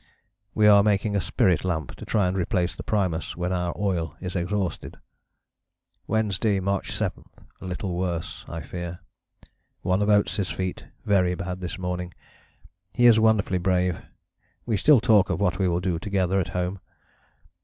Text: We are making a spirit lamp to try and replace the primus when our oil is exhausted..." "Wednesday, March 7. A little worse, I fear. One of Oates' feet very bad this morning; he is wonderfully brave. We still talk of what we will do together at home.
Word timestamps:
We 0.55 0.67
are 0.67 0.81
making 0.81 1.15
a 1.15 1.21
spirit 1.21 1.63
lamp 1.63 1.93
to 1.97 2.05
try 2.05 2.27
and 2.27 2.35
replace 2.35 2.73
the 2.75 2.81
primus 2.81 3.37
when 3.37 3.53
our 3.53 3.71
oil 3.77 4.17
is 4.19 4.35
exhausted..." 4.35 4.97
"Wednesday, 6.07 6.59
March 6.59 6.91
7. 6.91 7.23
A 7.61 7.65
little 7.67 7.93
worse, 7.95 8.43
I 8.47 8.61
fear. 8.61 9.01
One 9.83 10.01
of 10.01 10.09
Oates' 10.09 10.49
feet 10.49 10.85
very 11.05 11.35
bad 11.35 11.61
this 11.61 11.77
morning; 11.77 12.15
he 12.91 13.05
is 13.05 13.19
wonderfully 13.19 13.59
brave. 13.59 14.01
We 14.65 14.75
still 14.75 15.01
talk 15.01 15.29
of 15.29 15.39
what 15.39 15.59
we 15.59 15.67
will 15.67 15.79
do 15.79 15.99
together 15.99 16.39
at 16.39 16.49
home. 16.57 16.79